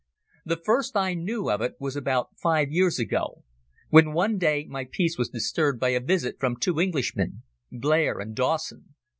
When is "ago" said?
2.97-3.43